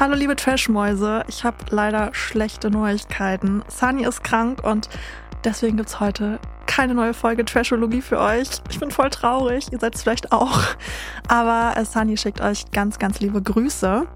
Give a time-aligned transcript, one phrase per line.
[0.00, 3.64] Hallo liebe Trashmäuse, ich habe leider schlechte Neuigkeiten.
[3.66, 4.88] Sunny ist krank und
[5.42, 8.48] deswegen gibt's heute keine neue Folge Trashologie für euch.
[8.70, 10.60] Ich bin voll traurig, ihr seid es vielleicht auch.
[11.26, 14.06] Aber Sunny schickt euch ganz, ganz liebe Grüße.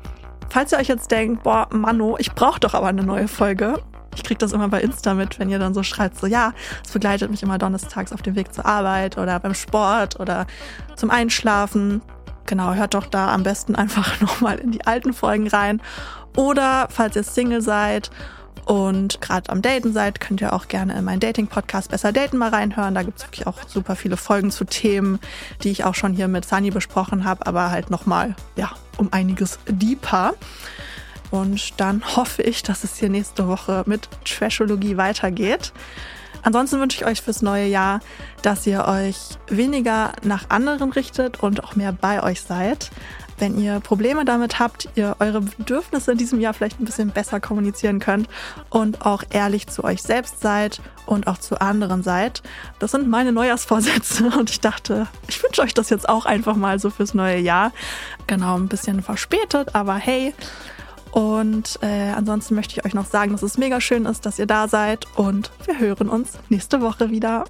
[0.51, 3.83] Falls ihr euch jetzt denkt, boah, Mano, ich brauche doch aber eine neue Folge.
[4.15, 6.53] Ich krieg das immer bei Insta mit, wenn ihr dann so schreibt, so ja,
[6.85, 10.47] es begleitet mich immer donnerstags auf dem Weg zur Arbeit oder beim Sport oder
[10.95, 12.03] zum Einschlafen.
[12.47, 15.81] Genau, hört doch da am besten einfach nochmal in die alten Folgen rein.
[16.37, 18.11] Oder falls ihr Single seid
[18.65, 22.51] und gerade am Daten seid, könnt ihr auch gerne in meinen Dating-Podcast Besser Daten mal
[22.51, 22.95] reinhören.
[22.95, 25.19] Da gibt's wirklich auch super viele Folgen zu Themen,
[25.63, 29.59] die ich auch schon hier mit Sunny besprochen habe, aber halt nochmal, ja, um einiges
[29.67, 30.35] deeper.
[31.31, 35.73] Und dann hoffe ich, dass es hier nächste Woche mit Trashologie weitergeht.
[36.43, 38.01] Ansonsten wünsche ich euch fürs neue Jahr,
[38.43, 39.17] dass ihr euch
[39.49, 42.91] weniger nach anderen richtet und auch mehr bei euch seid.
[43.39, 47.41] Wenn ihr Probleme damit habt, ihr eure Bedürfnisse in diesem Jahr vielleicht ein bisschen besser
[47.41, 48.29] kommunizieren könnt
[48.71, 52.43] und auch ehrlich zu euch selbst seid und auch zu anderen seid.
[52.79, 56.79] Das sind meine Neujahrsvorsätze und ich dachte, ich wünsche euch das jetzt auch einfach mal
[56.79, 57.73] so fürs neue Jahr.
[58.29, 60.35] Genau, ein bisschen verspätet, aber hey,
[61.13, 64.47] und äh, ansonsten möchte ich euch noch sagen, dass es mega schön ist, dass ihr
[64.47, 67.45] da seid und wir hören uns nächste Woche wieder.